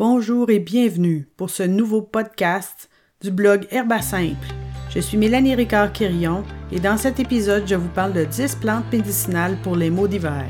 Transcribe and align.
Bonjour 0.00 0.48
et 0.48 0.60
bienvenue 0.60 1.28
pour 1.36 1.50
ce 1.50 1.62
nouveau 1.62 2.00
podcast 2.00 2.88
du 3.20 3.30
blog 3.30 3.66
Herba 3.70 4.00
Simple. 4.00 4.48
Je 4.88 4.98
suis 4.98 5.18
Mélanie 5.18 5.54
Ricard-Quirion 5.54 6.42
et 6.72 6.80
dans 6.80 6.96
cet 6.96 7.20
épisode, 7.20 7.68
je 7.68 7.74
vous 7.74 7.90
parle 7.90 8.14
de 8.14 8.24
10 8.24 8.54
plantes 8.54 8.90
médicinales 8.90 9.58
pour 9.62 9.76
les 9.76 9.90
maux 9.90 10.08
d'hiver. 10.08 10.46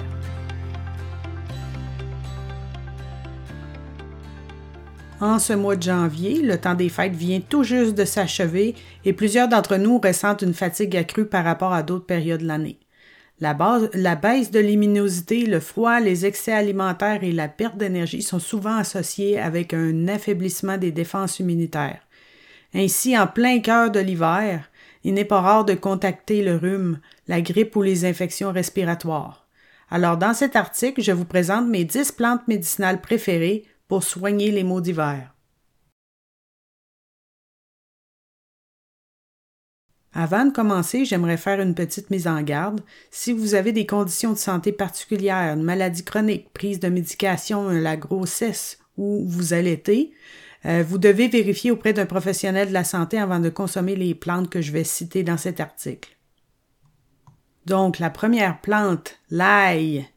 En 5.21 5.41
ce 5.41 5.55
mois 5.55 5.75
de 5.75 5.83
janvier, 5.83 6.43
le 6.43 6.57
temps 6.57 6.77
des 6.77 6.89
fêtes 6.89 7.17
vient 7.17 7.41
tout 7.41 7.65
juste 7.65 7.97
de 7.97 8.05
s'achever 8.05 8.77
et 9.05 9.13
plusieurs 9.13 9.49
d'entre 9.49 9.79
nous 9.79 9.99
ressentent 9.99 10.43
une 10.43 10.55
fatigue 10.55 10.97
accrue 10.97 11.27
par 11.27 11.45
rapport 11.45 11.73
à 11.73 11.83
d'autres 11.83 12.07
périodes 12.07 12.43
de 12.43 12.47
l'année. 12.47 12.79
La, 13.41 13.55
baisse 13.55 14.51
de 14.51 14.61
luminosité, 14.61 15.47
le 15.47 15.61
froid, 15.61 15.99
les 15.99 16.27
excès 16.27 16.53
alimentaires 16.53 17.25
et 17.25 17.33
la 17.33 17.49
perte 17.49 17.79
d'énergie 17.79 18.21
sont 18.21 18.39
souvent 18.39 18.77
associés 18.77 19.39
avec 19.39 19.73
un 19.73 20.09
affaiblissement 20.09 20.77
des 20.77 20.93
défenses 20.93 21.41
immunitaires. 21.41 22.03
Ainsi, 22.75 23.19
en 23.19 23.27
plein 23.27 23.61
cœur 23.61 23.91
de 23.91 23.99
l'hiver, 23.99 24.71
il 25.05 25.15
n'est 25.15 25.25
pas 25.25 25.41
rare 25.41 25.65
de 25.65 25.73
contacter 25.73 26.43
le 26.43 26.57
rhume, 26.57 26.99
la 27.29 27.41
grippe 27.41 27.75
ou 27.77 27.83
les 27.83 28.05
infections 28.05 28.53
respiratoires. 28.53 29.47
Alors, 29.91 30.19
dans 30.19 30.35
cet 30.35 30.55
article, 30.55 31.01
je 31.03 31.13
vous 31.13 31.25
présente 31.25 31.67
mes 31.67 31.85
10 31.85 32.13
plantes 32.13 32.47
médicinales 32.47 33.01
préférées 33.01 33.65
pour 33.89 34.05
soigner 34.05 34.51
les 34.51 34.65
maux 34.65 34.83
d'hiver. 34.83 35.35
Avant 40.13 40.45
de 40.45 40.51
commencer, 40.51 41.05
j'aimerais 41.05 41.37
faire 41.37 41.61
une 41.61 41.75
petite 41.75 42.11
mise 42.11 42.27
en 42.27 42.43
garde. 42.43 42.81
Si 43.11 43.33
vous 43.33 43.55
avez 43.55 43.73
des 43.73 43.87
conditions 43.87 44.33
de 44.33 44.39
santé 44.39 44.73
particulières, 44.73 45.55
une 45.55 45.63
maladie 45.63 46.05
chronique, 46.05 46.53
prise 46.53 46.81
de 46.81 46.89
médication, 46.89 47.69
la 47.69 47.97
grossesse 47.97 48.79
ou 48.97 49.25
vous 49.27 49.53
allaitez, 49.53 50.13
euh, 50.67 50.85
vous 50.87 50.99
devez 50.99 51.29
vérifier 51.29 51.71
auprès 51.71 51.93
d'un 51.93 52.07
professionnel 52.07 52.69
de 52.69 52.73
la 52.73 52.85
santé 52.85 53.19
avant 53.19 53.39
de 53.39 53.49
consommer 53.49 53.95
les 53.95 54.15
plantes 54.15 54.51
que 54.51 54.61
je 54.61 54.73
vais 54.73 54.85
citer 54.85 55.23
dans 55.23 55.39
cet 55.39 55.61
article. 55.61 56.11
Donc, 57.67 57.99
la 57.99 58.11
première 58.11 58.61
plante, 58.61 59.19
l'ail. 59.31 60.09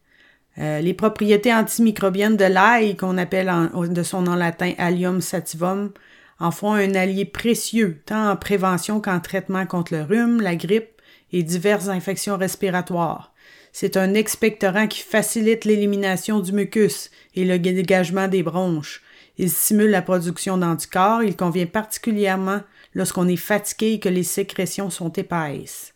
Euh, 0.58 0.80
les 0.80 0.94
propriétés 0.94 1.52
antimicrobiennes 1.52 2.36
de 2.36 2.44
l'ail, 2.44 2.96
qu'on 2.96 3.18
appelle 3.18 3.50
de 3.74 4.02
son 4.02 4.22
nom 4.22 4.34
latin 4.34 4.72
Allium 4.78 5.20
sativum, 5.20 5.92
en 6.38 6.50
font 6.50 6.72
un 6.72 6.94
allié 6.94 7.24
précieux, 7.24 8.02
tant 8.06 8.30
en 8.30 8.36
prévention 8.36 9.00
qu'en 9.00 9.20
traitement 9.20 9.66
contre 9.66 9.94
le 9.94 10.02
rhume, 10.02 10.40
la 10.40 10.56
grippe 10.56 11.00
et 11.32 11.42
diverses 11.42 11.88
infections 11.88 12.36
respiratoires. 12.36 13.32
C'est 13.72 13.96
un 13.96 14.14
expectorant 14.14 14.86
qui 14.86 15.00
facilite 15.00 15.64
l'élimination 15.64 16.38
du 16.38 16.52
mucus 16.52 17.10
et 17.34 17.44
le 17.44 17.58
dégagement 17.58 18.28
des 18.28 18.42
bronches. 18.44 19.02
Il 19.36 19.50
stimule 19.50 19.90
la 19.90 20.02
production 20.02 20.56
d'anticorps. 20.56 21.24
Il 21.24 21.36
convient 21.36 21.66
particulièrement 21.66 22.60
lorsqu'on 22.94 23.26
est 23.26 23.36
fatigué 23.36 23.94
et 23.94 23.98
que 23.98 24.08
les 24.08 24.22
sécrétions 24.22 24.90
sont 24.90 25.10
épaisses. 25.10 25.94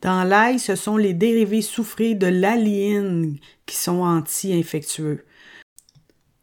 Dans 0.00 0.24
l'ail, 0.24 0.58
ce 0.58 0.74
sont 0.74 0.96
les 0.96 1.12
dérivés 1.12 1.60
soufrés 1.60 2.14
de 2.14 2.28
l'aline 2.28 3.38
qui 3.66 3.76
sont 3.76 4.00
anti-infectueux. 4.00 5.24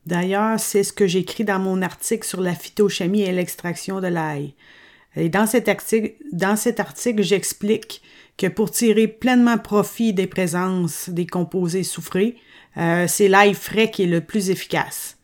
D'ailleurs, 0.06 0.60
c'est 0.60 0.84
ce 0.84 0.94
que 0.94 1.08
j'écris 1.08 1.44
dans 1.44 1.60
mon 1.60 1.82
article 1.82 2.28
sur 2.28 2.42
la 2.42 2.54
phytochimie 2.54 3.24
et 3.24 3.32
l'extraction 3.32 4.02
de 4.02 4.08
l'ail. 4.08 4.54
Et 5.16 5.30
dans 5.30 5.48
cet 5.48 5.70
article, 5.70 7.24
j'explique 7.24 8.02
que 8.38 8.48
pour 8.48 8.70
tirer 8.70 9.08
pleinement 9.08 9.58
profit 9.58 10.14
des 10.14 10.28
présences 10.28 11.10
des 11.10 11.26
composés 11.26 11.84
soufrés, 11.84 12.36
euh, 12.78 13.06
c'est 13.08 13.30
l'ail 13.30 13.54
frais 13.54 13.90
qui 13.90 14.04
est 14.04 14.08
le 14.08 14.22
plus 14.22 14.50
efficace. 14.50 15.18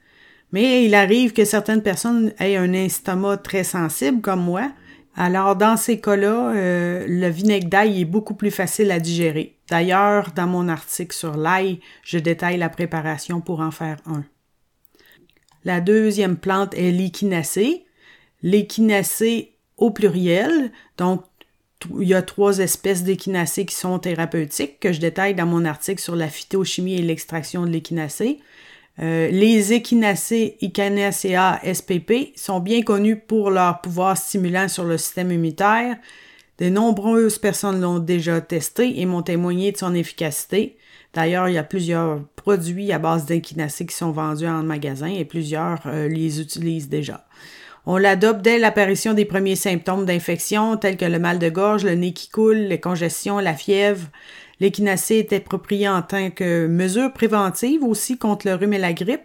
Mais 0.54 0.86
il 0.86 0.96
arrive 0.96 1.34
que 1.34 1.46
certaines 1.46 1.84
personnes 1.84 2.34
aient 2.40 2.58
un 2.58 2.74
estomac 2.74 3.38
très 3.38 3.64
sensible, 3.64 4.22
comme 4.22 4.44
moi. 4.44 4.72
Alors, 5.16 5.58
dans 5.58 5.76
ces 5.76 6.00
cas-là, 6.00 6.54
euh, 6.56 7.06
le 7.08 7.28
vinaigre 7.28 7.68
d'ail 7.68 8.02
est 8.02 8.06
beaucoup 8.06 8.34
plus 8.34 8.52
facile 8.52 8.92
à 8.92 9.00
digérer. 9.00 9.58
D'ailleurs, 9.70 10.32
dans 10.36 10.48
mon 10.48 10.70
article 10.70 11.16
sur 11.16 11.36
l'ail, 11.36 11.80
je 12.04 12.18
détaille 12.18 12.58
la 12.58 12.70
préparation 12.70 13.42
pour 13.42 13.60
en 13.60 13.72
faire 13.72 13.98
un. 14.06 14.24
La 15.64 15.82
deuxième 15.82 16.38
plante 16.38 16.74
est 16.76 16.92
l'échinacée. 16.92 17.86
L'échinacée 18.44 19.54
au 19.78 19.92
pluriel, 19.92 20.72
donc 20.98 21.24
il 22.00 22.08
y 22.08 22.14
a 22.14 22.22
trois 22.22 22.60
espèces 22.60 23.04
d'échinacées 23.04 23.66
qui 23.66 23.76
sont 23.76 24.00
thérapeutiques 24.00 24.80
que 24.80 24.94
je 24.94 25.00
détaille 25.00 25.36
dans 25.36 25.46
mon 25.46 25.66
article 25.66 26.02
sur 26.02 26.16
la 26.16 26.28
phytochimie 26.28 26.96
et 26.96 27.02
l'extraction 27.02 27.66
de 27.66 27.72
l'échinacée. 27.72 28.40
Euh, 29.00 29.30
les 29.30 29.74
échinacées 29.74 30.58
Echinacea 30.62 31.60
spp 31.64 32.34
sont 32.36 32.60
bien 32.60 32.82
connus 32.82 33.16
pour 33.16 33.50
leur 33.50 33.82
pouvoir 33.82 34.18
stimulant 34.18 34.68
sur 34.68 34.84
le 34.84 34.98
système 34.98 35.32
immunitaire. 35.32 35.98
De 36.60 36.70
nombreuses 36.70 37.40
personnes 37.40 37.82
l'ont 37.82 38.00
déjà 38.00 38.42
testé 38.42 39.00
et 39.00 39.06
m'ont 39.06 39.24
témoigné 39.24 39.72
de 39.72 39.78
son 39.78 39.96
efficacité. 39.96 40.78
D'ailleurs, 41.14 41.50
il 41.50 41.56
y 41.56 41.58
a 41.58 41.64
plusieurs 41.64 42.22
produits 42.36 42.92
à 42.92 43.00
base 43.00 43.26
d'échinacée 43.26 43.86
qui 43.86 43.96
sont 43.96 44.12
vendus 44.12 44.48
en 44.48 44.64
magasin 44.64 45.08
et 45.08 45.26
plusieurs 45.26 45.82
euh, 45.86 46.08
les 46.08 46.40
utilisent 46.40 46.90
déjà. 46.90 47.26
On 47.86 47.98
l'adopte 47.98 48.42
dès 48.42 48.60
l'apparition 48.60 49.14
des 49.14 49.26
premiers 49.26 49.56
symptômes 49.56 50.06
d'infection 50.06 50.78
tels 50.78 50.98
que 50.98 51.06
le 51.06 51.20
mal 51.20 51.40
de 51.40 51.50
gorge, 51.50 51.84
le 51.84 51.96
nez 51.96 52.14
qui 52.14 52.30
coule, 52.30 52.58
les 52.58 52.80
congestions, 52.80 53.40
la 53.40 53.56
fièvre. 53.56 54.08
L'échinacée 54.60 55.16
est 55.16 55.34
appropriée 55.34 55.90
en 55.90 56.04
tant 56.04 56.30
que 56.30 56.68
mesure 56.68 57.12
préventive 57.12 57.84
aussi 57.84 58.18
contre 58.18 58.48
le 58.48 58.54
rhume 58.54 58.74
et 58.74 58.78
la 58.78 58.94
grippe. 58.94 59.22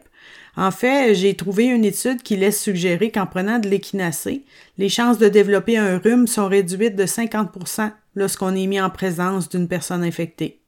En 0.56 0.70
fait, 0.70 1.14
j'ai 1.14 1.34
trouvé 1.34 1.66
une 1.66 1.84
étude 1.84 2.22
qui 2.22 2.36
laisse 2.36 2.60
suggérer 2.60 3.10
qu'en 3.10 3.26
prenant 3.26 3.58
de 3.58 3.68
l'échinacée, 3.68 4.44
les 4.78 4.88
chances 4.88 5.18
de 5.18 5.28
développer 5.28 5.76
un 5.76 5.98
rhume 5.98 6.26
sont 6.26 6.48
réduites 6.48 6.97
de 6.97 7.04
50% 7.04 7.92
lorsqu'on 8.14 8.56
est 8.56 8.66
mis 8.66 8.80
en 8.80 8.88
présence 8.88 9.50
d'une 9.50 9.68
personne 9.68 10.03
infectée. 10.03 10.62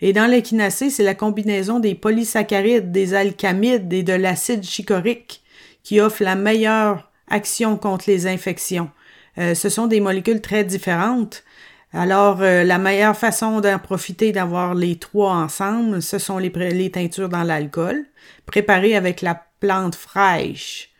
Et 0.00 0.12
dans 0.12 0.30
l'échinacée, 0.30 0.90
c'est 0.90 1.02
la 1.02 1.14
combinaison 1.14 1.80
des 1.80 1.94
polysaccharides, 1.94 2.92
des 2.92 3.14
alcamides 3.14 3.92
et 3.92 4.02
de 4.02 4.12
l'acide 4.12 4.62
chichorique 4.62 5.42
qui 5.82 6.00
offre 6.00 6.22
la 6.22 6.34
meilleure 6.34 7.10
action 7.28 7.76
contre 7.76 8.04
les 8.08 8.26
infections. 8.26 8.90
Euh, 9.38 9.54
ce 9.54 9.68
sont 9.68 9.86
des 9.86 10.00
molécules 10.00 10.42
très 10.42 10.64
différentes. 10.64 11.44
Alors, 11.92 12.42
euh, 12.42 12.62
la 12.62 12.78
meilleure 12.78 13.16
façon 13.16 13.60
d'en 13.60 13.78
profiter, 13.78 14.32
d'avoir 14.32 14.74
les 14.74 14.96
trois 14.96 15.32
ensemble, 15.32 16.02
ce 16.02 16.18
sont 16.18 16.38
les, 16.38 16.50
les 16.50 16.90
teintures 16.90 17.28
dans 17.28 17.42
l'alcool, 17.42 18.04
préparées 18.44 18.96
avec 18.96 19.22
la 19.22 19.46
plante 19.60 19.94
fraîche. 19.94 20.90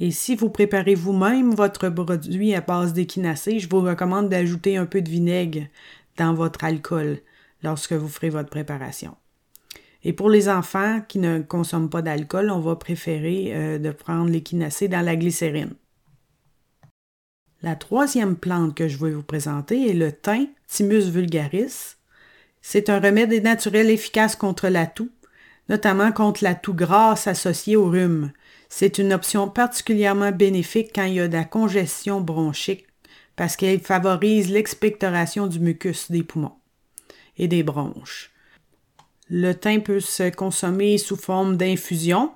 Et 0.00 0.10
si 0.10 0.34
vous 0.34 0.50
préparez 0.50 0.94
vous-même 0.94 1.54
votre 1.54 1.88
produit 1.88 2.54
à 2.54 2.60
base 2.60 2.92
d'échinacée, 2.92 3.58
je 3.58 3.68
vous 3.68 3.80
recommande 3.80 4.28
d'ajouter 4.28 4.76
un 4.76 4.86
peu 4.86 5.00
de 5.00 5.08
vinaigre 5.08 5.62
dans 6.18 6.34
votre 6.34 6.64
alcool 6.64 7.20
lorsque 7.64 7.92
vous 7.92 8.08
ferez 8.08 8.30
votre 8.30 8.50
préparation. 8.50 9.16
Et 10.04 10.12
pour 10.12 10.28
les 10.28 10.48
enfants 10.48 11.00
qui 11.08 11.18
ne 11.18 11.40
consomment 11.40 11.88
pas 11.88 12.02
d'alcool, 12.02 12.50
on 12.50 12.60
va 12.60 12.76
préférer 12.76 13.52
euh, 13.54 13.78
de 13.78 13.90
prendre 13.90 14.30
l'échinacée 14.30 14.86
dans 14.86 15.00
la 15.00 15.16
glycérine. 15.16 15.74
La 17.62 17.74
troisième 17.74 18.36
plante 18.36 18.74
que 18.74 18.86
je 18.86 18.98
vais 18.98 19.12
vous 19.12 19.22
présenter 19.22 19.88
est 19.88 19.94
le 19.94 20.12
thym, 20.12 20.48
Thymus 20.68 21.08
vulgaris. 21.08 21.96
C'est 22.60 22.90
un 22.90 23.00
remède 23.00 23.42
naturel 23.42 23.88
efficace 23.88 24.36
contre 24.36 24.68
la 24.68 24.86
toux, 24.86 25.08
notamment 25.70 26.12
contre 26.12 26.44
la 26.44 26.54
toux 26.54 26.74
grasse 26.74 27.26
associée 27.26 27.76
au 27.76 27.86
rhume. 27.86 28.32
C'est 28.68 28.98
une 28.98 29.14
option 29.14 29.48
particulièrement 29.48 30.32
bénéfique 30.32 30.90
quand 30.94 31.04
il 31.04 31.14
y 31.14 31.20
a 31.20 31.28
de 31.28 31.32
la 31.32 31.44
congestion 31.44 32.20
bronchique 32.20 32.86
parce 33.36 33.56
qu'elle 33.56 33.80
favorise 33.80 34.50
l'expectoration 34.50 35.46
du 35.46 35.58
mucus 35.58 36.10
des 36.10 36.22
poumons 36.22 36.52
et 37.38 37.48
des 37.48 37.62
bronches. 37.62 38.30
Le 39.30 39.52
thym 39.52 39.82
peut 39.82 40.00
se 40.00 40.30
consommer 40.30 40.98
sous 40.98 41.16
forme 41.16 41.56
d'infusion. 41.56 42.32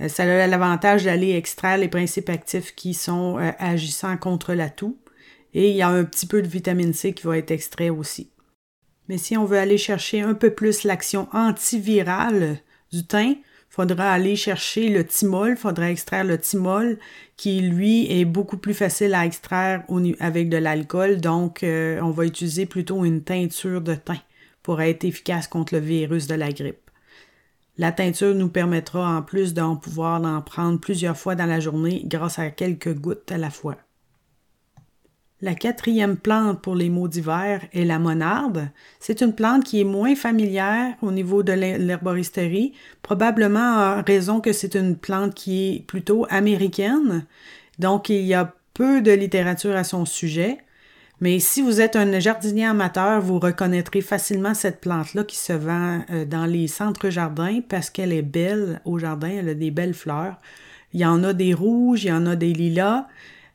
Euh, 0.00 0.08
ça 0.08 0.24
a 0.24 0.46
l'avantage 0.46 1.04
d'aller 1.04 1.36
extraire 1.36 1.78
les 1.78 1.88
principes 1.88 2.28
actifs 2.28 2.74
qui 2.74 2.94
sont 2.94 3.38
euh, 3.38 3.52
agissants 3.58 4.16
contre 4.16 4.52
la 4.54 4.68
toux. 4.68 4.98
Et 5.54 5.70
il 5.70 5.76
y 5.76 5.82
a 5.82 5.88
un 5.88 6.04
petit 6.04 6.26
peu 6.26 6.42
de 6.42 6.48
vitamine 6.48 6.92
C 6.92 7.12
qui 7.12 7.26
va 7.26 7.38
être 7.38 7.52
extrait 7.52 7.90
aussi. 7.90 8.30
Mais 9.08 9.18
si 9.18 9.36
on 9.36 9.44
veut 9.44 9.58
aller 9.58 9.78
chercher 9.78 10.20
un 10.20 10.34
peu 10.34 10.50
plus 10.50 10.82
l'action 10.82 11.28
antivirale 11.32 12.58
du 12.92 13.06
thym, 13.06 13.36
faudra 13.70 14.12
aller 14.12 14.36
chercher 14.36 14.88
le 14.88 15.04
thymol, 15.04 15.56
faudra 15.56 15.90
extraire 15.90 16.24
le 16.24 16.38
thymol 16.38 16.98
qui 17.36 17.60
lui 17.60 18.10
est 18.10 18.24
beaucoup 18.24 18.56
plus 18.56 18.74
facile 18.74 19.14
à 19.14 19.24
extraire 19.24 19.84
avec 20.18 20.48
de 20.48 20.56
l'alcool, 20.56 21.20
donc 21.20 21.62
euh, 21.62 22.00
on 22.02 22.10
va 22.10 22.24
utiliser 22.24 22.66
plutôt 22.66 23.04
une 23.04 23.22
teinture 23.22 23.80
de 23.80 23.94
thym 23.94 24.18
pour 24.66 24.80
être 24.80 25.04
efficace 25.04 25.46
contre 25.46 25.74
le 25.74 25.80
virus 25.80 26.26
de 26.26 26.34
la 26.34 26.50
grippe. 26.50 26.90
La 27.78 27.92
teinture 27.92 28.34
nous 28.34 28.48
permettra 28.48 29.16
en 29.16 29.22
plus 29.22 29.54
d'en 29.54 29.76
pouvoir 29.76 30.20
en 30.24 30.42
prendre 30.42 30.80
plusieurs 30.80 31.16
fois 31.16 31.36
dans 31.36 31.46
la 31.46 31.60
journée 31.60 32.02
grâce 32.04 32.40
à 32.40 32.50
quelques 32.50 32.92
gouttes 32.92 33.30
à 33.30 33.38
la 33.38 33.50
fois. 33.50 33.76
La 35.40 35.54
quatrième 35.54 36.16
plante 36.16 36.62
pour 36.62 36.74
les 36.74 36.90
maux 36.90 37.06
d'hiver 37.06 37.60
est 37.72 37.84
la 37.84 38.00
monarde. 38.00 38.70
C'est 38.98 39.20
une 39.20 39.36
plante 39.36 39.62
qui 39.62 39.82
est 39.82 39.84
moins 39.84 40.16
familière 40.16 40.96
au 41.00 41.12
niveau 41.12 41.44
de 41.44 41.52
l'herboristerie, 41.52 42.72
probablement 43.02 43.98
en 43.98 44.02
raison 44.02 44.40
que 44.40 44.52
c'est 44.52 44.74
une 44.74 44.96
plante 44.96 45.34
qui 45.34 45.76
est 45.76 45.86
plutôt 45.86 46.26
américaine. 46.28 47.24
Donc, 47.78 48.08
il 48.08 48.22
y 48.22 48.34
a 48.34 48.52
peu 48.74 49.00
de 49.00 49.12
littérature 49.12 49.76
à 49.76 49.84
son 49.84 50.06
sujet. 50.06 50.58
Mais 51.20 51.38
si 51.38 51.62
vous 51.62 51.80
êtes 51.80 51.96
un 51.96 52.18
jardinier 52.20 52.66
amateur, 52.66 53.22
vous 53.22 53.38
reconnaîtrez 53.38 54.02
facilement 54.02 54.52
cette 54.52 54.80
plante-là 54.80 55.24
qui 55.24 55.36
se 55.36 55.54
vend 55.54 56.00
euh, 56.10 56.26
dans 56.26 56.44
les 56.44 56.68
centres 56.68 57.08
jardins 57.08 57.60
parce 57.66 57.88
qu'elle 57.88 58.12
est 58.12 58.22
belle 58.22 58.80
au 58.84 58.98
jardin, 58.98 59.28
elle 59.28 59.48
a 59.48 59.54
des 59.54 59.70
belles 59.70 59.94
fleurs. 59.94 60.36
Il 60.92 61.00
y 61.00 61.06
en 61.06 61.24
a 61.24 61.32
des 61.32 61.54
rouges, 61.54 62.04
il 62.04 62.08
y 62.08 62.12
en 62.12 62.26
a 62.26 62.36
des 62.36 62.52
lilas. 62.52 63.06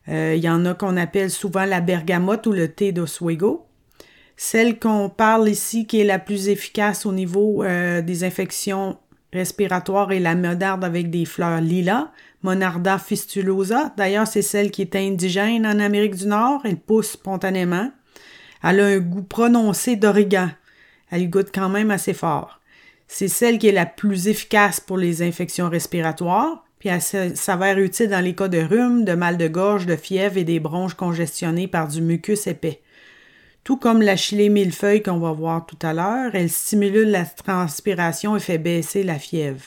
Euh, 0.08 0.34
il 0.36 0.42
y 0.42 0.48
en 0.48 0.66
a 0.66 0.74
qu'on 0.74 0.96
appelle 0.96 1.30
souvent 1.30 1.64
la 1.64 1.80
bergamote 1.80 2.46
ou 2.48 2.52
le 2.52 2.66
thé 2.66 2.90
d'Oswego. 2.90 3.66
Celle 4.36 4.80
qu'on 4.80 5.08
parle 5.08 5.48
ici 5.48 5.86
qui 5.86 6.00
est 6.00 6.04
la 6.04 6.18
plus 6.18 6.48
efficace 6.48 7.06
au 7.06 7.12
niveau 7.12 7.62
euh, 7.62 8.02
des 8.02 8.24
infections 8.24 8.98
respiratoires 9.32 10.12
est 10.12 10.20
la 10.20 10.34
monarde 10.34 10.84
avec 10.84 11.10
des 11.10 11.24
fleurs 11.24 11.60
lilas, 11.60 12.10
Monarda 12.42 12.98
fistulosa. 12.98 13.92
D'ailleurs, 13.96 14.26
c'est 14.26 14.42
celle 14.42 14.70
qui 14.70 14.82
est 14.82 14.96
indigène 14.96 15.66
en 15.66 15.78
Amérique 15.78 16.16
du 16.16 16.26
Nord. 16.26 16.62
Elle 16.64 16.76
pousse 16.76 17.12
spontanément. 17.12 17.90
Elle 18.64 18.80
a 18.80 18.86
un 18.86 18.98
goût 18.98 19.22
prononcé 19.22 19.96
d'origan. 19.96 20.50
Elle 21.10 21.30
goûte 21.30 21.50
quand 21.54 21.68
même 21.68 21.90
assez 21.90 22.14
fort. 22.14 22.60
C'est 23.06 23.28
celle 23.28 23.58
qui 23.58 23.68
est 23.68 23.72
la 23.72 23.86
plus 23.86 24.28
efficace 24.28 24.80
pour 24.80 24.98
les 24.98 25.22
infections 25.22 25.68
respiratoires 25.68 26.64
puis 26.82 26.88
elle 26.88 27.36
s'avère 27.36 27.78
utile 27.78 28.08
dans 28.08 28.24
les 28.24 28.34
cas 28.34 28.48
de 28.48 28.58
rhume, 28.58 29.04
de 29.04 29.12
mal 29.12 29.36
de 29.36 29.46
gorge, 29.46 29.86
de 29.86 29.94
fièvre 29.94 30.36
et 30.36 30.42
des 30.42 30.58
bronches 30.58 30.94
congestionnées 30.94 31.68
par 31.68 31.86
du 31.86 32.02
mucus 32.02 32.48
épais. 32.48 32.81
Tout 33.64 33.76
comme 33.76 34.02
la 34.02 34.16
chilée 34.16 34.48
millefeuille 34.48 35.02
qu'on 35.02 35.18
va 35.18 35.32
voir 35.32 35.66
tout 35.66 35.78
à 35.82 35.92
l'heure, 35.92 36.34
elle 36.34 36.50
stimule 36.50 37.10
la 37.10 37.24
transpiration 37.24 38.36
et 38.36 38.40
fait 38.40 38.58
baisser 38.58 39.04
la 39.04 39.18
fièvre. 39.18 39.62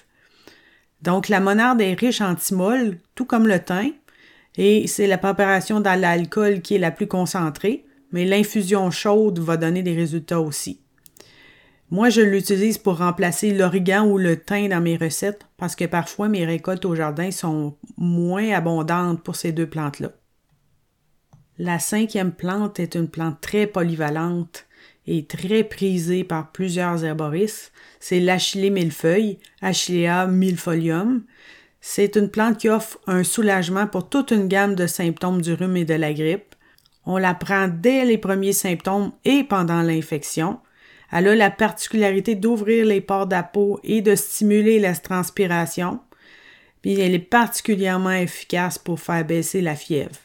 Donc 1.02 1.30
la 1.30 1.40
monarde 1.40 1.82
est 1.82 1.94
riche 1.94 2.20
en 2.20 2.36
thymol, 2.36 2.98
tout 3.16 3.26
comme 3.26 3.48
le 3.48 3.60
thym, 3.60 3.94
et 4.58 4.88
c'est 4.88 5.08
la 5.08 5.18
préparation 5.18 5.80
dans 5.80 6.00
l'alcool 6.00 6.62
qui 6.62 6.76
est 6.76 6.80
la 6.80 6.92
plus 6.92 7.08
concentrée, 7.08 7.86
mais 8.12 8.26
l'infusion 8.26 8.92
chaude 8.92 9.40
va 9.40 9.56
donner 9.56 9.84
des 9.84 9.96
résultats 9.96 10.42
aussi. 10.42 10.82
Moi, 11.92 12.10
je 12.10 12.22
l'utilise 12.22 12.78
pour 12.78 12.98
remplacer 12.98 13.54
l'origan 13.54 14.08
ou 14.08 14.18
le 14.18 14.38
thym 14.38 14.70
dans 14.70 14.82
mes 14.82 14.98
recettes 14.98 15.46
parce 15.56 15.76
que 15.76 15.86
parfois 15.86 16.28
mes 16.28 16.46
récoltes 16.46 16.86
au 16.86 16.96
jardin 16.96 17.32
sont 17.32 17.78
moins 17.98 18.52
abondantes 18.52 19.24
pour 19.24 19.36
ces 19.36 19.52
deux 19.52 19.68
plantes-là. 19.68 20.12
La 21.58 21.80
cinquième 21.80 22.34
plante 22.34 22.82
est 22.82 22.96
une 22.96 23.08
plante 23.08 23.40
très 23.40 23.66
polyvalente 23.66 24.66
et 25.08 25.26
très 25.26 25.64
prisée 25.64 26.26
par 26.26 26.52
plusieurs 26.52 27.06
herboristes. 27.06 27.72
C'est 28.02 28.20
l'Achillée 28.20 28.70
millefeuille, 28.70 29.40
Achillea 29.62 30.28
millefolium. 30.28 31.24
C'est 31.80 32.18
une 32.18 32.30
plante 32.30 32.58
qui 32.58 32.68
offre 32.68 33.00
un 33.08 33.24
soulagement 33.24 33.88
pour 33.88 34.10
toute 34.10 34.32
une 34.32 34.50
gamme 34.50 34.76
de 34.76 34.86
symptômes 34.86 35.42
du 35.42 35.54
rhume 35.54 35.78
et 35.78 35.86
de 35.86 35.94
la 35.94 36.14
grippe. 36.14 36.56
On 37.06 37.18
la 37.18 37.34
prend 37.34 37.70
dès 37.70 38.04
les 38.04 38.18
premiers 38.18 38.52
symptômes 38.52 39.14
et 39.24 39.46
pendant 39.46 39.82
l'infection. 39.82 40.60
Elle 41.10 41.30
a 41.30 41.36
la 41.36 41.52
particularité 41.52 42.36
d'ouvrir 42.36 42.86
les 42.86 43.00
pores 43.00 43.28
de 43.28 43.36
la 43.36 43.44
peau 43.44 43.80
et 43.86 44.02
de 44.02 44.16
stimuler 44.16 44.80
la 44.80 44.94
transpiration. 44.94 46.02
Puis 46.82 47.00
elle 47.00 47.14
est 47.14 47.20
particulièrement 47.20 48.12
efficace 48.12 48.78
pour 48.78 49.00
faire 49.00 49.24
baisser 49.24 49.62
la 49.62 49.76
fièvre. 49.76 50.25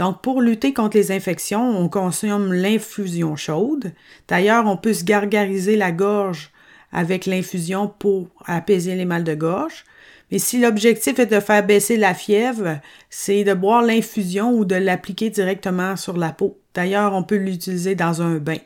Donc, 0.00 0.22
pour 0.22 0.40
lutter 0.40 0.72
contre 0.72 0.96
les 0.96 1.12
infections, 1.12 1.78
on 1.78 1.90
consomme 1.90 2.54
l'infusion 2.54 3.36
chaude. 3.36 3.92
D'ailleurs, 4.28 4.64
on 4.64 4.78
peut 4.78 4.94
se 4.94 5.04
gargariser 5.04 5.76
la 5.76 5.92
gorge 5.92 6.52
avec 6.90 7.26
l'infusion 7.26 7.86
pour 7.86 8.30
apaiser 8.46 8.94
les 8.94 9.04
mal 9.04 9.24
de 9.24 9.34
gorge. 9.34 9.84
Mais 10.30 10.38
si 10.38 10.58
l'objectif 10.58 11.18
est 11.18 11.26
de 11.26 11.38
faire 11.38 11.66
baisser 11.66 11.98
la 11.98 12.14
fièvre, 12.14 12.80
c'est 13.10 13.44
de 13.44 13.52
boire 13.52 13.82
l'infusion 13.82 14.54
ou 14.54 14.64
de 14.64 14.74
l'appliquer 14.74 15.28
directement 15.28 15.96
sur 15.96 16.16
la 16.16 16.32
peau. 16.32 16.58
D'ailleurs, 16.72 17.12
on 17.12 17.22
peut 17.22 17.36
l'utiliser 17.36 17.94
dans 17.94 18.22
un 18.22 18.38
bain. 18.38 18.56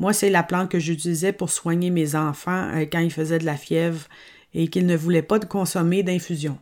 Moi, 0.00 0.12
c'est 0.12 0.28
la 0.28 0.42
plante 0.42 0.72
que 0.72 0.80
j'utilisais 0.80 1.32
pour 1.32 1.50
soigner 1.50 1.90
mes 1.90 2.16
enfants 2.16 2.68
euh, 2.74 2.84
quand 2.90 2.98
ils 2.98 3.12
faisaient 3.12 3.38
de 3.38 3.46
la 3.46 3.56
fièvre 3.56 4.08
et 4.54 4.66
qu'ils 4.66 4.86
ne 4.86 4.96
voulaient 4.96 5.22
pas 5.22 5.38
de 5.38 5.44
consommer 5.44 6.02
d'infusion. 6.02 6.58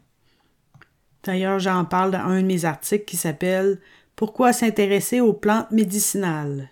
D'ailleurs, 1.25 1.59
j'en 1.59 1.87
parle 1.87 2.11
dans 2.11 2.19
un 2.19 2.43
de 2.43 2.47
mes 2.47 2.67
articles 2.67 3.07
qui 3.07 3.17
s'appelle 3.17 3.79
Pourquoi 4.19 4.53
s'intéresser 4.53 5.21
aux 5.21 5.33
plantes 5.33 5.71
médicinales? 5.71 6.71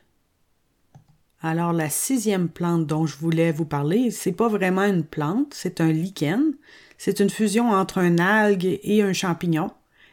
Alors, 1.40 1.72
la 1.72 1.88
sixième 1.88 2.48
plante 2.48 2.88
dont 2.88 3.06
je 3.06 3.16
voulais 3.16 3.52
vous 3.52 3.64
parler, 3.64 4.10
c'est 4.10 4.32
pas 4.32 4.48
vraiment 4.48 4.82
une 4.82 5.04
plante, 5.04 5.54
c'est 5.54 5.80
un 5.80 5.92
lichen. 5.92 6.54
C'est 6.98 7.20
une 7.20 7.30
fusion 7.30 7.70
entre 7.70 7.98
un 7.98 8.18
algue 8.18 8.80
et 8.82 9.00
un 9.00 9.12
champignon, 9.12 9.70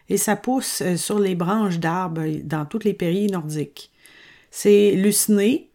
et 0.10 0.18
ça 0.18 0.36
pousse 0.36 0.84
euh, 0.84 0.96
sur 0.96 1.18
les 1.18 1.34
branches 1.34 1.80
d'arbres 1.80 2.40
dans 2.44 2.66
tous 2.66 2.84
les 2.84 2.94
pays 2.94 3.26
nordiques. 3.32 3.92
C'est 4.52 4.92
luciné, 4.92 5.72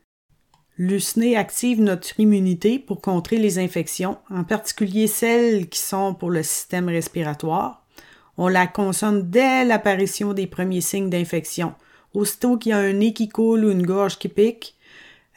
Lucné 0.76 1.36
active 1.36 1.80
notre 1.80 2.20
immunité 2.20 2.78
pour 2.78 3.00
contrer 3.00 3.36
les 3.36 3.58
infections, 3.58 4.18
en 4.30 4.44
particulier 4.44 5.08
celles 5.08 5.68
qui 5.68 5.80
sont 5.80 6.14
pour 6.14 6.30
le 6.30 6.44
système 6.44 6.88
respiratoire. 6.88 7.84
On 8.38 8.46
la 8.46 8.68
consomme 8.68 9.28
dès 9.28 9.64
l'apparition 9.64 10.32
des 10.32 10.46
premiers 10.46 10.80
signes 10.80 11.10
d'infection. 11.10 11.74
Aussitôt 12.14 12.56
qu'il 12.56 12.70
y 12.70 12.72
a 12.72 12.78
un 12.78 12.92
nez 12.92 13.12
qui 13.12 13.28
coule 13.28 13.64
ou 13.64 13.70
une 13.70 13.84
gorge 13.84 14.16
qui 14.16 14.28
pique, 14.28 14.76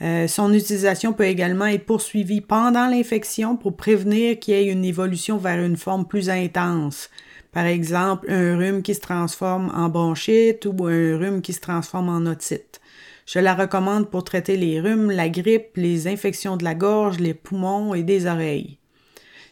euh, 0.01 0.27
son 0.27 0.53
utilisation 0.53 1.11
peut 1.11 1.25
également 1.25 1.65
être 1.65 1.85
poursuivie 1.85 2.41
pendant 2.41 2.87
l'infection 2.87 3.57
pour 3.57 3.75
prévenir 3.75 4.39
qu'il 4.39 4.53
y 4.53 4.57
ait 4.57 4.71
une 4.71 4.85
évolution 4.85 5.37
vers 5.37 5.63
une 5.63 5.77
forme 5.77 6.07
plus 6.07 6.29
intense. 6.29 7.09
Par 7.51 7.65
exemple, 7.65 8.31
un 8.31 8.55
rhume 8.55 8.83
qui 8.83 8.93
se 8.93 9.01
transforme 9.01 9.71
en 9.75 9.89
bronchite 9.89 10.65
ou 10.65 10.85
un 10.85 11.17
rhume 11.17 11.41
qui 11.41 11.53
se 11.53 11.59
transforme 11.59 12.09
en 12.09 12.29
otite. 12.29 12.81
Je 13.25 13.39
la 13.39 13.55
recommande 13.55 14.09
pour 14.09 14.23
traiter 14.23 14.57
les 14.57 14.79
rhumes, 14.79 15.09
la 15.11 15.29
grippe, 15.29 15.75
les 15.75 16.07
infections 16.07 16.55
de 16.55 16.63
la 16.63 16.75
gorge, 16.75 17.19
les 17.19 17.33
poumons 17.33 17.95
et 17.95 18.03
des 18.03 18.27
oreilles. 18.27 18.77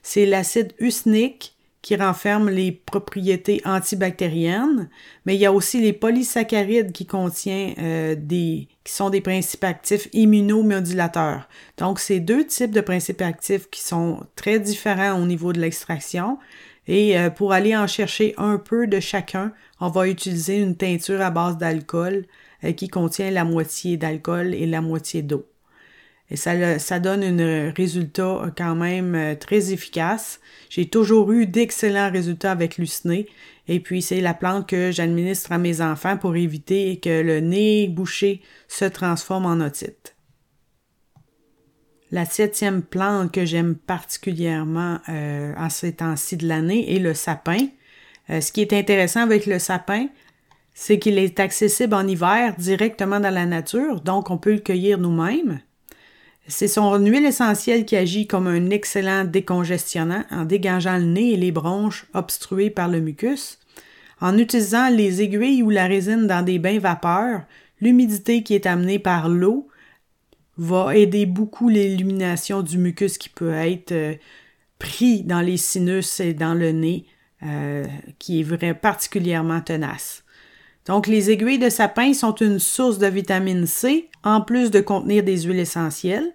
C'est 0.04 0.26
l'acide 0.26 0.74
usnique 0.80 1.56
qui 1.82 1.96
renferme 1.96 2.50
les 2.50 2.72
propriétés 2.72 3.62
antibactériennes, 3.64 4.90
mais 5.26 5.36
il 5.36 5.40
y 5.40 5.46
a 5.46 5.54
aussi 5.54 5.80
les 5.80 5.94
polysaccharides 5.94 6.92
qui 6.92 7.06
contiennent 7.06 7.74
euh, 7.80 8.16
des 8.18 8.68
qui 8.84 8.94
sont 8.94 9.10
des 9.10 9.22
principes 9.22 9.64
actifs 9.64 10.08
immunomodulateurs. 10.14 11.48
Donc, 11.78 12.00
c'est 12.00 12.20
deux 12.20 12.46
types 12.46 12.72
de 12.72 12.82
principes 12.82 13.22
actifs 13.22 13.70
qui 13.70 13.82
sont 13.82 14.26
très 14.36 14.60
différents 14.60 15.22
au 15.22 15.26
niveau 15.26 15.54
de 15.54 15.60
l'extraction. 15.60 16.40
Et 16.88 17.18
euh, 17.20 17.30
pour 17.30 17.54
aller 17.54 17.78
en 17.78 17.86
chercher 17.86 18.34
un 18.38 18.58
peu 18.58 18.88
de 18.88 19.00
chacun, 19.00 19.54
on 19.80 19.90
va 19.90 20.08
utiliser 20.08 20.58
une 20.58 20.76
teinture 20.76 21.22
à 21.22 21.30
base 21.30 21.58
d'alcool 21.58 22.26
euh, 22.64 22.72
qui 22.74 22.88
contient 22.88 23.30
la 23.32 23.46
moitié 23.46 23.96
d'alcool 23.96 24.56
et 24.56 24.66
la 24.66 24.82
moitié 24.82 25.22
d'eau. 25.22 25.46
Et 26.32 26.36
ça, 26.36 27.00
donne 27.00 27.24
un 27.24 27.72
résultat 27.72 28.52
quand 28.56 28.76
même 28.76 29.16
euh, 29.16 29.36
très 29.36 29.74
efficace. 29.74 30.40
J'ai 30.70 30.88
toujours 30.88 31.32
eu 31.32 31.48
d'excellents 31.48 32.12
résultats 32.12 32.52
avec 32.52 32.78
Luciné. 32.78 33.28
Et 33.68 33.80
puis, 33.80 34.04
c'est 34.04 34.22
la 34.22 34.36
plante 34.36 34.70
que 34.70 34.92
j'administre 34.92 35.52
à 35.52 35.58
mes 35.58 35.82
enfants 35.82 36.18
pour 36.18 36.36
éviter 36.36 37.00
que 37.00 37.22
le 37.22 37.40
nez 37.40 37.88
bouché 37.88 38.42
se 38.68 38.86
transforme 38.86 39.48
en 39.48 39.60
otite. 39.60 40.16
La 42.12 42.26
septième 42.26 42.84
plante 42.84 43.32
que 43.32 43.46
j'aime 43.46 43.76
particulièrement 43.76 45.00
euh, 45.10 45.54
en 45.58 45.70
ces 45.70 45.94
temps-ci 45.94 46.38
de 46.38 46.48
l'année 46.48 46.96
est 46.96 47.00
le 47.00 47.14
sapin. 47.14 47.68
ce 48.28 48.52
qui 48.52 48.62
est 48.62 48.74
intéressant 48.74 49.22
avec 49.22 49.48
le 49.48 49.58
sapin, 49.58 50.08
c'est 50.74 50.98
qu'il 50.98 51.18
est 51.18 51.40
accessible 51.40 51.94
en 51.94 52.08
hiver 52.08 52.56
directement 52.58 53.20
dans 53.20 53.34
la 53.34 53.46
nature, 53.46 54.02
donc 54.02 54.32
on 54.32 54.38
peut 54.38 54.54
le 54.54 54.60
cueillir 54.60 54.98
nous-mêmes. 54.98 55.60
C'est 56.52 56.68
son 56.68 56.98
huile 56.98 57.28
essentielle 57.28 57.86
qui 57.86 57.96
agit 57.96 58.26
comme 58.26 58.48
un 58.48 58.72
excellent 58.72 59.24
décongestionnant 59.24 60.24
en 60.32 60.46
dégageant 60.46 60.98
le 60.98 61.04
nez 61.04 61.34
et 61.34 61.38
les 61.38 61.52
bronches 61.52 62.08
obstruées 62.16 62.72
par 62.72 62.88
le 62.88 63.02
mucus. 63.02 63.60
En 64.20 64.36
utilisant 64.36 64.90
les 64.90 65.22
aiguilles 65.22 65.62
ou 65.62 65.70
la 65.70 65.86
résine 65.86 66.26
dans 66.26 66.44
des 66.44 66.58
bains 66.58 66.80
vapeur, 66.80 67.44
l'humidité 67.82 68.42
qui 68.42 68.56
est 68.56 68.66
amenée 68.66 68.98
par 68.98 69.30
l'eau 69.30 69.68
va 70.58 70.98
aider 70.98 71.28
beaucoup 71.28 71.70
l'élimination 71.70 72.64
du 72.64 72.80
mucus 72.80 73.20
qui 73.20 73.30
peut 73.30 73.54
être 73.54 73.92
euh, 73.92 74.16
pris 74.80 75.22
dans 75.22 75.42
les 75.42 75.58
sinus 75.58 76.20
et 76.20 76.34
dans 76.34 76.56
le 76.56 76.72
nez, 76.72 77.06
euh, 77.44 77.86
qui 78.18 78.40
est 78.40 78.44
vraiment 78.44 78.74
particulièrement 78.74 79.62
tenace. 79.62 80.24
Donc, 80.88 81.06
les 81.06 81.30
aiguilles 81.30 81.60
de 81.60 81.70
sapin 81.70 82.14
sont 82.14 82.34
une 82.36 82.58
source 82.58 82.98
de 82.98 83.06
vitamine 83.06 83.68
C, 83.68 84.10
en 84.24 84.42
plus 84.42 84.72
de 84.72 84.82
contenir 84.82 85.24
des 85.24 85.44
huiles 85.44 85.60
essentielles. 85.60 86.34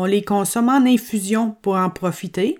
On 0.00 0.04
les 0.04 0.22
consomme 0.22 0.68
en 0.68 0.86
infusion 0.86 1.56
pour 1.60 1.74
en 1.74 1.90
profiter. 1.90 2.56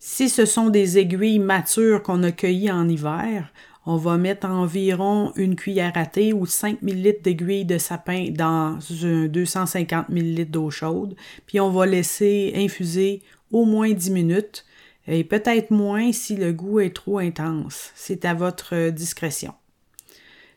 Si 0.00 0.28
ce 0.28 0.46
sont 0.46 0.68
des 0.68 0.98
aiguilles 0.98 1.38
matures 1.38 2.02
qu'on 2.02 2.24
a 2.24 2.32
cueillies 2.32 2.72
en 2.72 2.88
hiver, 2.88 3.52
On 3.86 3.96
va 3.96 4.18
mettre 4.18 4.48
environ 4.48 5.32
une 5.36 5.54
cuillère 5.54 5.92
à 5.94 6.06
thé 6.06 6.32
ou 6.32 6.44
5 6.44 6.82
ml 6.82 7.22
d'aiguille 7.22 7.64
de 7.64 7.78
sapin 7.78 8.30
dans 8.30 8.78
un 9.04 9.28
250 9.28 10.08
ml 10.10 10.50
d'eau 10.50 10.70
chaude, 10.70 11.14
puis 11.46 11.60
on 11.60 11.70
va 11.70 11.86
laisser 11.86 12.52
infuser 12.56 13.22
au 13.52 13.64
moins 13.64 13.92
10 13.92 14.10
minutes 14.10 14.66
et 15.06 15.22
peut-être 15.22 15.70
moins 15.70 16.10
si 16.10 16.34
le 16.34 16.52
goût 16.52 16.80
est 16.80 16.94
trop 16.94 17.18
intense. 17.18 17.92
C'est 17.94 18.24
à 18.24 18.34
votre 18.34 18.90
discrétion. 18.90 19.54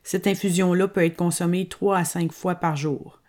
Cette 0.04 0.26
infusion-là 0.26 0.88
peut 0.88 1.06
être 1.06 1.16
consommée 1.16 1.68
3 1.68 2.00
à 2.00 2.04
5 2.04 2.32
fois 2.34 2.56
par 2.56 2.76
jour. 2.76 3.21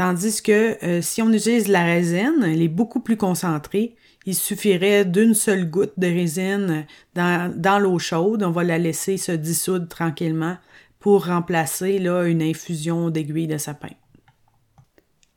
Tandis 0.00 0.40
que 0.40 0.82
euh, 0.82 1.02
si 1.02 1.20
on 1.20 1.30
utilise 1.30 1.68
la 1.68 1.84
résine, 1.84 2.42
elle 2.42 2.62
est 2.62 2.68
beaucoup 2.68 3.00
plus 3.00 3.18
concentrée. 3.18 3.96
Il 4.24 4.34
suffirait 4.34 5.04
d'une 5.04 5.34
seule 5.34 5.68
goutte 5.68 5.92
de 5.98 6.06
résine 6.06 6.86
dans, 7.14 7.78
l'eau 7.78 7.98
chaude. 7.98 8.42
On 8.42 8.50
va 8.50 8.64
la 8.64 8.78
laisser 8.78 9.18
se 9.18 9.32
dissoudre 9.32 9.88
tranquillement 9.88 10.56
pour 11.00 11.26
remplacer 11.26 11.98
là, 11.98 12.22
une 12.22 12.40
infusion 12.40 13.10
d'aiguille 13.10 13.46
de 13.46 13.58
sapin. 13.58 13.90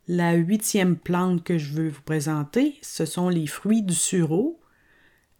La 0.08 0.32
huitième 0.32 0.96
plante 0.96 1.44
que 1.44 1.58
je 1.58 1.74
veux 1.74 1.90
vous 1.90 2.02
présenter, 2.02 2.78
ce 2.80 3.04
sont 3.04 3.28
les 3.28 3.46
fruits 3.46 3.82
du 3.82 3.94
sureau. 3.94 4.58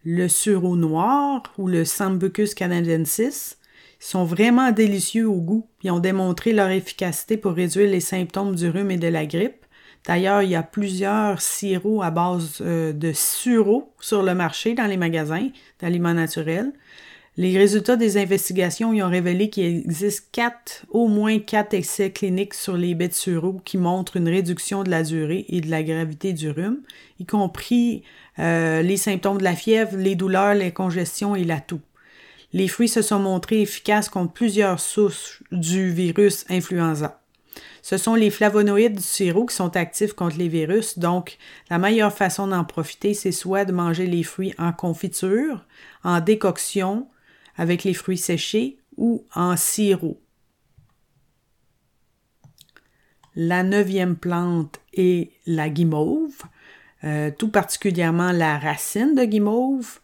Le 0.05 0.29
sureau 0.29 0.77
noir 0.77 1.45
ou 1.57 1.67
le 1.67 1.87
Sambucus 1.87 2.53
canadensis 2.53 3.57
sont 4.05 4.25
vraiment 4.25 4.71
délicieux 4.71 5.27
au 5.27 5.41
goût 5.41 5.67
et 5.83 5.91
ont 5.91 5.99
démontré 5.99 6.53
leur 6.53 6.69
efficacité 6.69 7.39
pour 7.39 7.53
réduire 7.53 7.89
les 7.89 8.01
symptômes 8.01 8.55
du 8.55 8.69
rhume 8.69 8.91
et 8.91 8.99
de 8.99 9.09
la 9.09 9.25
grippe. 9.25 9.65
D'ailleurs, 10.07 10.43
il 10.43 10.51
y 10.51 10.55
a 10.55 10.63
plusieurs 10.63 11.41
sirops 11.41 12.05
à 12.05 12.11
base 12.11 12.59
euh, 12.61 12.93
de 12.93 13.13
sureau 13.13 13.95
sur 14.01 14.23
le 14.23 14.35
marché 14.35 14.75
dans 14.75 14.85
les 14.85 14.99
magasins 14.99 15.49
d'aliments 15.81 16.13
naturels. 16.13 16.71
Les 17.39 17.57
résultats 17.57 17.97
des 17.97 18.19
investigations 18.19 18.93
y 18.93 19.03
ont 19.03 19.09
révélé 19.09 19.49
qu'il 19.49 19.65
existe 19.65 20.29
quatre, 20.33 20.85
au 20.91 21.09
moins 21.09 21.39
quatre 21.39 21.73
essais 21.73 22.11
cliniques 22.11 22.53
sur 22.53 22.77
les 22.77 22.95
baies 22.95 23.09
de 23.09 23.15
sureau 23.15 23.63
qui 23.65 23.79
montrent 23.79 24.19
une 24.19 24.29
réduction 24.29 24.83
de 24.83 24.91
la 24.91 25.03
durée 25.03 25.47
et 25.49 25.63
de 25.63 25.71
la 25.71 25.83
gravité 25.83 26.35
du 26.35 26.51
rhume, 26.51 26.83
y 27.19 27.25
compris 27.25 28.03
euh, 28.39 28.83
les 28.83 28.99
symptômes 28.99 29.39
de 29.39 29.45
la 29.45 29.57
fièvre, 29.57 29.97
les 29.97 30.15
douleurs, 30.15 30.53
les 30.53 30.73
congestions 30.73 31.35
et 31.35 31.45
la 31.45 31.61
toux. 31.61 31.81
Les 32.55 32.69
fruits 32.69 32.89
se 32.89 33.03
sont 33.03 33.19
montrés 33.19 33.63
efficaces 33.63 34.09
contre 34.09 34.33
plusieurs 34.33 34.79
souches 34.79 35.43
du 35.51 35.91
virus 35.91 36.45
influenza. 36.49 37.21
Ce 37.83 37.97
sont 37.97 38.15
les 38.15 38.31
flavonoïdes 38.31 38.95
du 38.95 39.03
sirop 39.03 39.47
qui 39.47 39.57
sont 39.57 39.77
actifs 39.77 40.13
contre 40.13 40.39
les 40.39 40.47
virus, 40.47 40.97
donc 40.97 41.37
la 41.69 41.79
meilleure 41.79 42.15
façon 42.17 42.47
d'en 42.47 42.63
profiter, 42.63 43.13
c'est 43.13 43.33
soit 43.33 43.65
de 43.65 43.73
manger 43.73 44.07
les 44.07 44.23
fruits 44.23 44.55
en 44.57 44.73
confiture, 44.73 45.67
en 46.05 46.21
décoction, 46.21 47.09
avec 47.57 47.83
les 47.83 47.93
fruits 47.93 48.19
séchés 48.19 48.79
ou 48.97 49.27
en 49.35 49.57
sirop. 49.57 50.21
La 53.35 53.65
neuvième 53.65 54.15
plante 54.15 54.79
est 54.93 55.33
la 55.45 55.71
guimauve, 55.71 56.45
euh, 57.03 57.33
tout 57.37 57.51
particulièrement 57.51 58.31
la 58.31 58.61
racine 58.61 59.17
de 59.17 59.25
guimauve, 59.25 59.99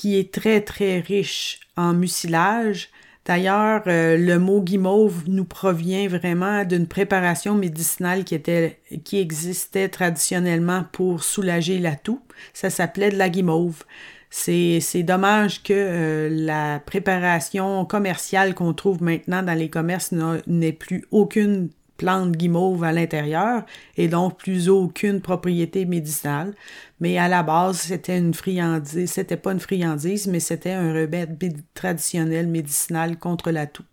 qui 0.00 0.18
est 0.18 0.32
très 0.32 0.62
très 0.62 0.98
riche 0.98 1.60
en 1.76 1.92
mucilage. 1.92 2.88
D'ailleurs, 3.26 3.82
euh, 3.86 4.16
le 4.16 4.38
mot 4.38 4.62
guimauve 4.62 5.24
nous 5.26 5.44
provient 5.44 6.08
vraiment 6.08 6.64
d'une 6.64 6.86
préparation 6.86 7.54
médicinale 7.54 8.24
qui, 8.24 8.34
était, 8.34 8.80
qui 9.04 9.18
existait 9.18 9.90
traditionnellement 9.90 10.86
pour 10.90 11.22
soulager 11.22 11.78
la 11.78 11.96
toux. 11.96 12.22
Ça 12.54 12.70
s'appelait 12.70 13.10
de 13.10 13.18
la 13.18 13.28
guimauve. 13.28 13.84
C'est, 14.30 15.02
dommage 15.02 15.62
que 15.62 15.74
euh, 15.74 16.28
la 16.30 16.80
préparation 16.80 17.84
commerciale 17.84 18.54
qu'on 18.54 18.72
trouve 18.72 19.02
maintenant 19.02 19.42
dans 19.42 19.52
les 19.52 19.68
commerces 19.68 20.14
n'ait 20.46 20.72
plus 20.72 21.04
aucune 21.10 21.68
plante 22.00 22.32
guimauve 22.32 22.82
à 22.82 22.92
l'intérieur 22.92 23.62
et 23.98 24.08
donc 24.08 24.38
plus 24.38 24.70
aucune 24.70 25.20
propriété 25.20 25.84
médicinale. 25.84 26.54
Mais 26.98 27.18
à 27.18 27.28
la 27.28 27.42
base, 27.42 27.76
c'était 27.76 28.16
une 28.16 28.32
friandise, 28.32 29.10
c'était 29.10 29.36
pas 29.36 29.52
une 29.52 29.60
friandise, 29.60 30.26
mais 30.26 30.40
c'était 30.40 30.72
un 30.72 30.94
remède 30.94 31.36
traditionnel 31.74 32.46
médicinal 32.48 33.18
contre 33.18 33.50
la 33.50 33.66
toux. 33.66 33.84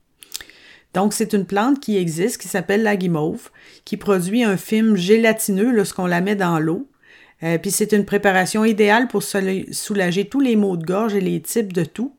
Donc, 0.94 1.14
c'est 1.14 1.34
une 1.34 1.46
plante 1.46 1.82
qui 1.82 1.98
existe, 1.98 2.42
qui 2.42 2.48
s'appelle 2.48 2.82
la 2.82 2.96
guimauve, 2.96 3.50
qui 3.84 3.98
produit 3.98 4.46
un 4.46 4.56
film 4.56 4.96
gélatineux 4.96 5.72
lorsqu'on 5.72 6.06
la 6.06 6.22
met 6.22 6.38
dans 6.38 6.60
l'eau. 6.60 6.88
Euh, 7.44 7.58
puis 7.58 7.72
c'est 7.72 7.92
une 7.92 8.06
préparation 8.06 8.64
idéale 8.64 9.10
pour 9.10 9.22
soulager 9.22 10.26
tous 10.30 10.40
les 10.40 10.56
maux 10.56 10.78
de 10.78 10.86
gorge 10.86 11.14
et 11.14 11.22
les 11.22 11.42
types 11.42 11.74
de 11.74 11.84
toux. 11.84 12.17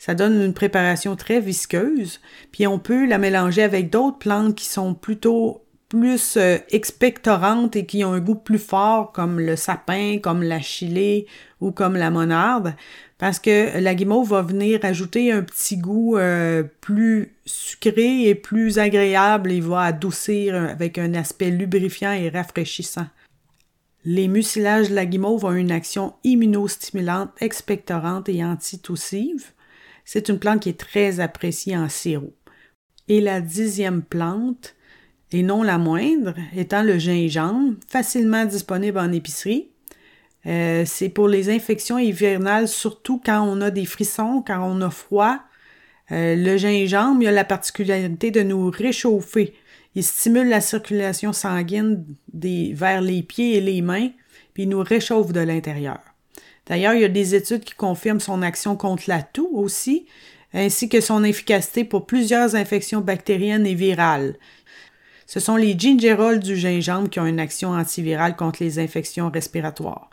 Ça 0.00 0.14
donne 0.14 0.40
une 0.42 0.54
préparation 0.54 1.14
très 1.14 1.40
visqueuse. 1.40 2.20
Puis 2.52 2.66
on 2.66 2.78
peut 2.78 3.06
la 3.06 3.18
mélanger 3.18 3.62
avec 3.62 3.90
d'autres 3.90 4.18
plantes 4.18 4.54
qui 4.54 4.64
sont 4.64 4.94
plutôt 4.94 5.62
plus 5.90 6.38
euh, 6.38 6.56
expectorantes 6.70 7.76
et 7.76 7.84
qui 7.84 8.02
ont 8.02 8.14
un 8.14 8.20
goût 8.20 8.34
plus 8.34 8.58
fort, 8.58 9.12
comme 9.12 9.38
le 9.38 9.56
sapin, 9.56 10.16
comme 10.18 10.42
la 10.42 10.60
chilée 10.60 11.26
ou 11.60 11.70
comme 11.70 11.96
la 11.96 12.10
monarde, 12.10 12.74
parce 13.18 13.38
que 13.38 13.78
la 13.78 13.94
guimauve 13.94 14.30
va 14.30 14.40
venir 14.40 14.80
ajouter 14.84 15.32
un 15.32 15.42
petit 15.42 15.76
goût 15.76 16.16
euh, 16.16 16.62
plus 16.80 17.34
sucré 17.44 18.22
et 18.26 18.34
plus 18.34 18.78
agréable 18.78 19.52
et 19.52 19.60
va 19.60 19.82
adoucir 19.82 20.54
avec 20.54 20.96
un 20.96 21.12
aspect 21.12 21.50
lubrifiant 21.50 22.12
et 22.12 22.30
rafraîchissant. 22.30 23.06
Les 24.06 24.28
mucilages 24.28 24.88
de 24.88 24.94
la 24.94 25.04
guimauve 25.04 25.44
ont 25.44 25.52
une 25.52 25.72
action 25.72 26.14
immunostimulante, 26.24 27.32
expectorante 27.42 28.30
et 28.30 28.42
antitussive. 28.42 29.52
C'est 30.12 30.28
une 30.28 30.40
plante 30.40 30.62
qui 30.62 30.70
est 30.70 30.80
très 30.80 31.20
appréciée 31.20 31.76
en 31.76 31.88
sirop. 31.88 32.34
Et 33.06 33.20
la 33.20 33.40
dixième 33.40 34.02
plante, 34.02 34.74
et 35.30 35.44
non 35.44 35.62
la 35.62 35.78
moindre, 35.78 36.34
étant 36.52 36.82
le 36.82 36.98
gingembre, 36.98 37.76
facilement 37.86 38.44
disponible 38.44 38.98
en 38.98 39.12
épicerie. 39.12 39.70
Euh, 40.46 40.82
c'est 40.84 41.10
pour 41.10 41.28
les 41.28 41.48
infections 41.48 41.96
hivernales, 41.96 42.66
surtout 42.66 43.22
quand 43.24 43.40
on 43.42 43.60
a 43.60 43.70
des 43.70 43.84
frissons, 43.84 44.42
quand 44.44 44.58
on 44.68 44.80
a 44.80 44.90
froid. 44.90 45.38
Euh, 46.10 46.34
le 46.34 46.56
gingembre 46.56 47.22
il 47.22 47.28
a 47.28 47.30
la 47.30 47.44
particularité 47.44 48.32
de 48.32 48.42
nous 48.42 48.68
réchauffer. 48.68 49.54
Il 49.94 50.02
stimule 50.02 50.48
la 50.48 50.60
circulation 50.60 51.32
sanguine 51.32 52.04
des, 52.32 52.72
vers 52.74 53.00
les 53.00 53.22
pieds 53.22 53.58
et 53.58 53.60
les 53.60 53.80
mains, 53.80 54.08
puis 54.54 54.64
il 54.64 54.70
nous 54.70 54.82
réchauffe 54.82 55.32
de 55.32 55.38
l'intérieur. 55.38 56.00
D'ailleurs, 56.70 56.94
il 56.94 57.00
y 57.00 57.04
a 57.04 57.08
des 57.08 57.34
études 57.34 57.64
qui 57.64 57.74
confirment 57.74 58.20
son 58.20 58.42
action 58.42 58.76
contre 58.76 59.02
la 59.08 59.24
toux 59.24 59.50
aussi, 59.52 60.06
ainsi 60.54 60.88
que 60.88 61.00
son 61.00 61.24
efficacité 61.24 61.82
pour 61.82 62.06
plusieurs 62.06 62.54
infections 62.54 63.00
bactériennes 63.00 63.66
et 63.66 63.74
virales. 63.74 64.36
Ce 65.26 65.40
sont 65.40 65.56
les 65.56 65.76
gingerols 65.76 66.38
du 66.38 66.56
gingembre 66.56 67.10
qui 67.10 67.18
ont 67.18 67.26
une 67.26 67.40
action 67.40 67.70
antivirale 67.70 68.36
contre 68.36 68.62
les 68.62 68.78
infections 68.78 69.30
respiratoires. 69.30 70.10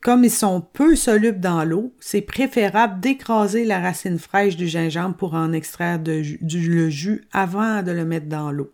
Comme 0.00 0.24
ils 0.24 0.32
sont 0.32 0.60
peu 0.60 0.96
solubles 0.96 1.38
dans 1.38 1.62
l'eau, 1.62 1.94
c'est 2.00 2.20
préférable 2.20 2.98
d'écraser 2.98 3.64
la 3.64 3.78
racine 3.78 4.18
fraîche 4.18 4.56
du 4.56 4.66
gingembre 4.66 5.14
pour 5.14 5.34
en 5.34 5.52
extraire 5.52 6.00
du, 6.00 6.40
le 6.42 6.90
jus 6.90 7.22
avant 7.32 7.84
de 7.84 7.92
le 7.92 8.04
mettre 8.04 8.26
dans 8.26 8.50
l'eau. 8.50 8.72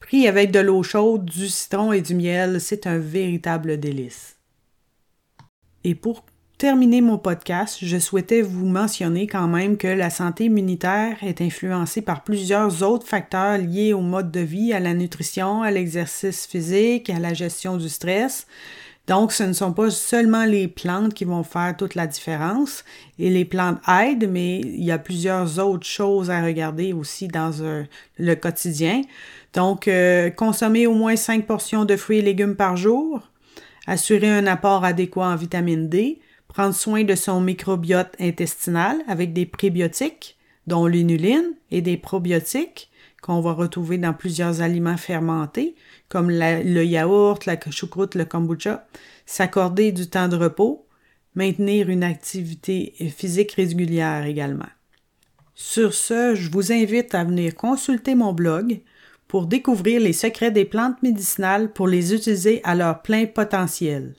Pris 0.00 0.26
avec 0.26 0.50
de 0.50 0.60
l'eau 0.60 0.82
chaude, 0.82 1.26
du 1.26 1.48
citron 1.48 1.92
et 1.92 2.00
du 2.00 2.14
miel, 2.14 2.58
c'est 2.58 2.86
un 2.86 2.96
véritable 2.96 3.78
délice. 3.78 4.35
Et 5.88 5.94
pour 5.94 6.24
terminer 6.58 7.00
mon 7.00 7.16
podcast, 7.16 7.78
je 7.80 7.96
souhaitais 7.96 8.42
vous 8.42 8.66
mentionner 8.66 9.28
quand 9.28 9.46
même 9.46 9.76
que 9.76 9.86
la 9.86 10.10
santé 10.10 10.46
immunitaire 10.46 11.16
est 11.22 11.40
influencée 11.40 12.02
par 12.02 12.24
plusieurs 12.24 12.82
autres 12.82 13.06
facteurs 13.06 13.58
liés 13.58 13.92
au 13.92 14.00
mode 14.00 14.32
de 14.32 14.40
vie, 14.40 14.72
à 14.72 14.80
la 14.80 14.94
nutrition, 14.94 15.62
à 15.62 15.70
l'exercice 15.70 16.44
physique, 16.44 17.08
à 17.08 17.20
la 17.20 17.34
gestion 17.34 17.76
du 17.76 17.88
stress. 17.88 18.48
Donc, 19.06 19.30
ce 19.30 19.44
ne 19.44 19.52
sont 19.52 19.72
pas 19.72 19.90
seulement 19.90 20.44
les 20.44 20.66
plantes 20.66 21.14
qui 21.14 21.24
vont 21.24 21.44
faire 21.44 21.76
toute 21.76 21.94
la 21.94 22.08
différence. 22.08 22.84
Et 23.20 23.30
les 23.30 23.44
plantes 23.44 23.78
aident, 23.88 24.28
mais 24.28 24.58
il 24.58 24.82
y 24.82 24.90
a 24.90 24.98
plusieurs 24.98 25.60
autres 25.60 25.86
choses 25.86 26.30
à 26.30 26.42
regarder 26.42 26.92
aussi 26.92 27.28
dans 27.28 27.52
le 28.18 28.34
quotidien. 28.34 29.02
Donc, 29.54 29.86
euh, 29.86 30.30
consommer 30.30 30.88
au 30.88 30.94
moins 30.94 31.14
5 31.14 31.46
portions 31.46 31.84
de 31.84 31.94
fruits 31.94 32.18
et 32.18 32.22
légumes 32.22 32.56
par 32.56 32.76
jour, 32.76 33.22
assurer 33.86 34.28
un 34.28 34.46
apport 34.46 34.84
adéquat 34.84 35.28
en 35.28 35.36
vitamine 35.36 35.88
D, 35.88 36.20
prendre 36.48 36.74
soin 36.74 37.04
de 37.04 37.14
son 37.14 37.40
microbiote 37.40 38.14
intestinal 38.20 38.98
avec 39.08 39.32
des 39.32 39.46
prébiotiques, 39.46 40.36
dont 40.66 40.86
l'inuline, 40.86 41.52
et 41.70 41.80
des 41.80 41.96
probiotiques 41.96 42.90
qu'on 43.22 43.40
va 43.40 43.52
retrouver 43.52 43.98
dans 43.98 44.12
plusieurs 44.12 44.60
aliments 44.60 44.96
fermentés, 44.96 45.74
comme 46.08 46.30
le 46.30 46.84
yaourt, 46.84 47.44
la 47.46 47.58
choucroute, 47.70 48.14
le 48.14 48.24
kombucha, 48.24 48.86
s'accorder 49.26 49.92
du 49.92 50.08
temps 50.08 50.28
de 50.28 50.36
repos, 50.36 50.86
maintenir 51.34 51.90
une 51.90 52.04
activité 52.04 52.94
physique 53.14 53.52
régulière 53.52 54.24
également. 54.24 54.68
Sur 55.54 55.94
ce, 55.94 56.34
je 56.34 56.50
vous 56.50 56.72
invite 56.72 57.14
à 57.14 57.24
venir 57.24 57.54
consulter 57.54 58.14
mon 58.14 58.32
blog 58.32 58.80
pour 59.28 59.46
découvrir 59.46 60.00
les 60.00 60.12
secrets 60.12 60.50
des 60.50 60.64
plantes 60.64 61.02
médicinales 61.02 61.72
pour 61.72 61.88
les 61.88 62.14
utiliser 62.14 62.60
à 62.64 62.74
leur 62.74 63.02
plein 63.02 63.26
potentiel. 63.26 64.14